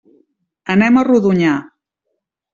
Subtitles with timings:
[0.75, 1.53] Anem a Rodonyà.